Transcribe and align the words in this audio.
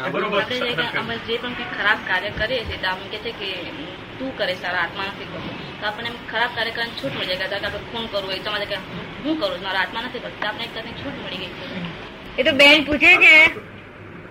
આપણે 0.00 0.58
જે 0.60 0.74
કે 0.76 0.84
અમે 0.98 1.14
જે 1.26 1.34
પણ 1.38 1.54
કંઈ 1.56 1.70
ખરાબ 1.72 1.98
કાર્ય 2.10 2.30
કરીએ 2.36 2.60
છીએ 2.68 2.78
તો 2.82 2.88
આમ 2.90 3.00
કે 3.12 3.18
છે 3.24 3.32
કે 3.40 3.48
તું 4.18 4.30
કરે 4.38 4.54
સારા 4.62 4.84
આત્મા 4.84 5.08
નથી 5.08 5.28
કરતો. 5.32 5.50
તો 5.80 5.84
આપણને 5.88 6.10
ખરાબ 6.30 6.50
કાર્ય 6.58 6.72
કરવાની 6.76 7.00
છૂટ 7.00 7.16
મળી 7.16 7.40
જાય 7.40 7.50
કે 7.54 7.66
આપણે 7.68 7.90
ફોન 7.90 8.06
કરવો 8.12 8.28
હોય 8.28 8.42
તો 8.46 8.50
કે 8.70 8.78
હું 9.24 9.34
કરું 9.40 9.52
છું 9.52 9.66
મારા 9.66 9.82
આત્મા 9.82 10.04
નથી 10.06 10.22
કરતો. 10.24 10.46
આપણે 10.46 10.66
કરીને 10.74 10.92
છૂટ 11.02 11.16
મળી 11.24 11.40
ગઈ. 11.42 11.52
એ 12.38 12.46
તો 12.48 12.56
બેન 12.62 12.86
પૂછે 12.88 13.12
છે 13.24 13.34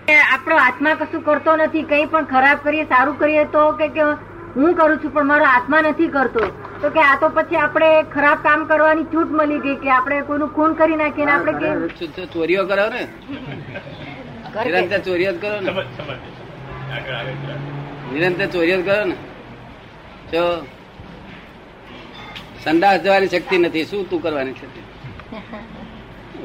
કે 0.08 0.16
આપણો 0.24 0.58
આત્મા 0.64 0.96
કશું 1.02 1.24
કરતો 1.28 1.56
નથી 1.60 1.86
કંઈ 1.92 2.10
પણ 2.14 2.28
ખરાબ 2.34 2.66
કરીએ 2.66 2.88
સારું 2.94 3.22
કરીએ 3.22 3.46
તો 3.54 3.64
કે 3.80 3.88
હું 4.56 4.74
કરું 4.74 4.98
છું 5.02 5.12
પણ 5.14 5.30
મારો 5.32 5.48
આત્મા 5.50 5.82
નથી 5.84 6.10
કરતો. 6.18 6.44
તો 6.82 6.88
કે 6.90 7.06
આ 7.06 7.16
તો 7.22 7.32
પછી 7.38 7.62
આપણે 7.62 7.90
ખરાબ 8.14 8.44
કામ 8.46 8.68
કરવાની 8.70 9.08
છૂટ 9.14 9.38
મળી 9.40 9.62
ગઈ 9.66 9.78
કે 9.82 9.96
આપણે 9.96 10.22
કોઈનું 10.28 10.54
ખૂન 10.58 10.78
કરી 10.82 11.00
નાખીએ 11.02 11.32
આપણે 11.34 12.28
ચોરીઓ 12.36 12.62
કરો 12.70 12.86
ને. 12.94 13.02
નિરંતર 14.54 15.00
ચોરીઓ 15.06 15.32
કરો 15.42 15.56
ને. 15.60 15.70
નિરંતર 18.12 18.46
ચોરીઓ 18.54 18.78
કરો 18.82 19.04
ને. 19.10 19.16
જો 20.32 20.42
સંદાસ 22.64 22.98
જવાની 23.04 23.32
શક્તિ 23.34 23.56
નથી 23.58 23.84
શું 23.90 24.02
તું 24.10 24.20
કરવાની 24.22 24.56
શક્તિ 24.60 24.80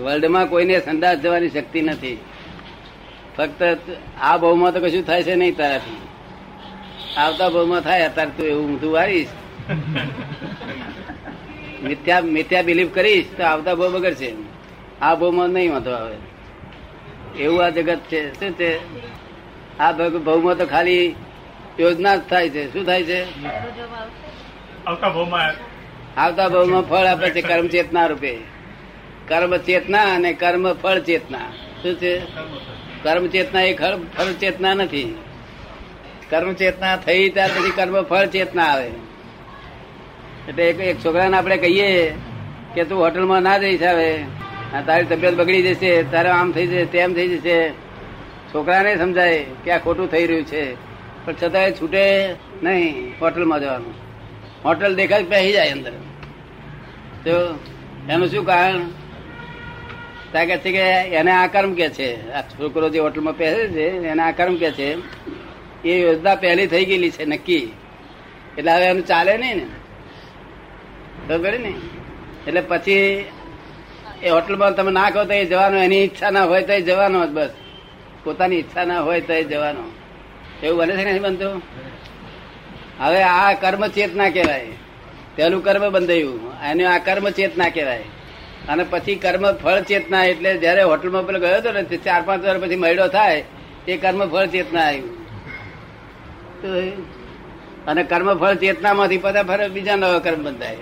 વર્લ્ડમાં 0.04 0.46
કોઈને 0.52 0.76
સંદાસ 0.80 1.18
જવાની 1.24 1.54
શક્તિ 1.56 1.80
નથી. 1.82 2.18
ફક્ત 3.38 3.62
આ 4.22 4.36
બહુમાં 4.42 4.72
તો 4.74 4.80
કશું 4.84 5.04
થાય 5.08 5.24
છે 5.24 5.36
નહીં 5.36 5.56
તારાથી. 5.60 6.02
આવતા 7.24 7.50
બહુમાં 7.50 7.82
થાય 7.88 8.04
અત્યારે 8.10 8.32
તું 8.38 8.46
એવું 8.52 8.66
ઊંધું 8.70 8.92
વારીશ 8.98 9.34
મિથ્યા 11.84 12.22
મિથ્યા 12.36 12.68
બિલીફ 12.70 12.92
કરીશ 12.98 13.28
તો 13.38 13.44
આવતા 13.52 13.76
બહુ 13.80 13.88
બગડશે. 13.96 14.30
આ 15.02 15.16
બહુમાં 15.20 15.50
નહીં 15.56 15.72
વાંધો 15.74 15.92
આવે. 16.00 16.18
એવું 17.40 17.66
આ 17.66 17.70
જગત 17.70 18.00
છે. 18.12 18.40
શું 18.40 18.52
છે? 18.52 18.72
આ 19.80 19.92
ભવમાં 19.92 20.58
તો 20.58 20.66
ખાલી 20.66 21.16
યોજના 21.80 22.16
જ 22.16 22.22
થાય 22.30 22.50
છે. 22.50 22.74
શું 22.74 22.86
થાય 22.86 23.04
છે? 23.04 23.24
આવતા 26.18 26.50
ભવમાં 26.50 26.82
ફળ 26.82 27.06
આપે 27.06 27.30
છે 27.30 27.42
કર્મ 27.42 27.68
ચેતના 27.68 28.06
રૂપે. 28.06 28.38
કર્મ 29.28 29.58
ચેતના 29.58 30.04
અને 30.16 30.34
કર્મ 30.34 30.74
ફળ 30.74 31.00
ચેતના. 31.00 31.40
શું 31.84 31.96
છે? 31.96 32.20
કર્મ 33.04 33.28
ચેતના 33.28 33.62
એ 33.62 33.74
ફળ 34.18 34.32
ચેતના 34.40 34.74
નથી. 34.74 35.18
કર્મ 36.30 36.54
ચેતના 36.54 36.98
થઈ 36.98 37.30
ત્યાર 37.30 37.50
પછી 37.50 37.72
કર્મ 37.72 38.02
ફળ 38.02 38.26
ચેતના 38.26 38.64
આવે. 38.64 38.92
એટલે 40.48 40.70
એક 40.70 40.80
એક 40.80 41.06
છોકરાને 41.06 41.38
આપણે 41.38 41.58
કહીએ 41.58 42.16
કે 42.76 42.84
તું 42.84 43.00
હોટલમાં 43.00 43.42
ના 43.42 43.58
જઈશ 43.58 43.82
હવે. 43.82 44.20
આ 44.22 44.45
તારી 44.86 45.06
તબિયત 45.06 45.34
બગડી 45.34 45.62
જશે, 45.62 46.04
તારે 46.04 46.30
આમ 46.30 46.52
થઈ 46.52 46.68
જશે, 46.68 46.86
તેમ 46.86 47.14
થઈ 47.14 47.38
જશે. 47.38 47.70
છોકરાને 48.54 48.98
સમજાય 48.98 49.46
કે 49.64 49.72
આ 49.72 49.78
ખોટું 49.78 50.12
થઈ 50.12 50.28
રહ્યું 50.28 50.46
છે. 50.46 50.74
પણ 51.26 51.34
છતાંય 51.44 51.72
છૂટે 51.72 52.36
નહીં 52.64 53.14
હોટલમાં 53.22 53.60
જવાનું. 53.60 53.94
હોટલ 54.66 54.96
દેખાય 54.96 55.24
પહેરી 55.24 55.52
જાય 55.52 55.72
અંદર. 55.72 55.92
તો 57.24 57.60
એનું 58.10 58.28
શું 58.28 58.46
કારણ? 58.46 58.82
ત્યાં 60.32 60.48
છે 60.48 60.72
કે 60.72 60.78
એને 60.92 61.32
આ 61.32 61.48
કર્મ 61.48 61.74
કે 61.74 61.90
છે. 61.90 62.32
આ 62.32 62.42
છોકરો 62.42 62.90
જે 62.90 63.00
હોટલમાં 63.00 63.38
પહેરે 63.38 63.68
છે, 63.68 63.90
એને 63.90 64.24
આ 64.24 64.32
કર્મ 64.32 64.56
કે 64.56 64.72
છે. 64.72 64.98
એ 65.88 66.02
યોજના 66.02 66.36
પહેલી 66.36 66.68
થઈ 66.68 66.86
ગયેલી 66.86 67.10
છે, 67.10 67.26
નક્કી. 67.26 67.72
એટલે 68.58 68.72
હવે 68.72 68.86
એનું 68.86 69.06
ચાલે 69.06 69.38
નહીં 69.38 69.56
ને? 69.56 69.66
બરાબર 71.28 71.60
ને? 71.60 71.74
એટલે 72.48 72.62
પછી 72.62 73.26
એ 74.24 74.30
હોટલમાં 74.30 74.76
તમે 74.76 74.92
ના 74.92 75.10
કહો 75.10 75.24
તો 75.24 75.34
એ 75.34 75.46
જવાનું, 75.46 75.80
એની 75.80 76.04
ઈચ્છા 76.04 76.30
ના 76.30 76.44
હોય 76.44 76.64
તો 76.64 76.74
એ 76.74 76.82
જવાનો 76.82 77.28
જ 77.28 77.30
બસ. 77.30 77.50
પોતાની 78.24 78.56
ઈચ્છા 78.56 78.86
ના 78.86 79.02
હોય 79.02 79.22
તો 79.22 79.34
એ 79.34 79.44
જવાનો. 79.44 79.92
એવું 80.64 80.80
બને 80.80 80.96
છે 80.96 81.04
ને 81.04 81.20
બનતું? 81.20 81.62
હવે 83.00 83.24
આ 83.24 83.54
કર્મ 83.54 83.88
ચેતના 83.88 84.30
કહેવાય. 84.30 84.68
પેલું 85.36 85.64
કર્મ 85.64 85.90
બંધાયું. 85.90 86.52
એને 86.62 86.86
આ 86.86 86.98
કર્મ 86.98 87.30
ચેતના 87.30 87.70
કહેવાય. 87.70 88.04
અને 88.70 88.86
પછી 88.90 89.16
કર્મ 89.16 89.52
ફળ 89.52 89.82
ચેતના 89.82 90.26
એટલે 90.26 90.58
જયારે 90.58 90.84
હોટલમાં 90.84 91.26
પેલો 91.26 91.40
ગયો 91.40 91.58
હતો 91.58 91.72
ને 91.72 91.84
ચાર 91.84 92.22
પાંચ 92.22 92.46
વાર 92.46 92.60
પછી 92.60 92.76
મહિડો 92.76 93.08
થાય 93.08 93.44
એ 93.88 93.98
કર્મ 93.98 94.28
ફળ 94.28 94.46
ચેતના 94.46 94.82
આવ્યું. 94.82 95.26
અને 97.86 98.04
કર્મ 98.04 98.38
ફળ 98.38 98.54
ચેતનામાંથી 98.54 99.18
પાછા 99.18 99.44
ફરે, 99.44 99.68
બીજા 99.68 99.96
નવા 99.96 100.20
કર્મ 100.20 100.44
બંધાય. 100.44 100.78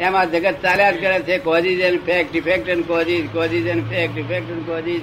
એમ 0.00 0.14
જગત 0.32 0.62
ચાલ્યા 0.62 0.90
જ 0.90 0.96
કરે 1.00 1.20
છે 1.20 1.38
causes 1.38 1.80
and 1.80 2.00
fact 2.06 2.36
effect 2.36 2.68
and 2.68 2.86
causes 2.86 3.26
causes 3.32 3.66
and 3.66 3.90
fact 3.90 4.16
effect 4.18 4.50
and 4.50 4.66
causes. 4.66 5.02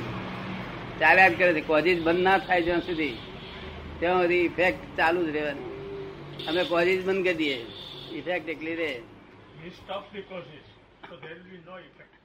ચાલ્યા 0.99 1.29
જ 1.29 1.37
કરે 1.37 1.53
છે 1.53 1.61
કોઝિઝ 1.61 2.01
બંધ 2.03 2.19
ના 2.19 2.37
થાય 2.37 2.61
જ્યાં 2.61 2.81
સુધી 2.81 3.17
ત્યાં 3.99 4.21
સુધી 4.21 4.35
ઇફેક્ટ 4.35 4.81
ચાલુ 4.97 5.25
જ 5.25 5.29
રહેવાની. 5.35 5.69
અમે 6.47 6.63
કોઝિસ 6.63 7.05
બંધ 7.05 7.23
કરી 7.23 7.33
દઈએ 7.33 7.57
ઇફેક્ટ 8.19 8.49
એકલી 8.49 8.75
રહે. 8.75 8.91
The 9.63 10.21
causes, 10.29 10.65
so 11.07 11.15
there 11.21 11.35
will 11.35 11.49
be 11.51 11.59
no 11.65 11.75
effect. 11.77 12.20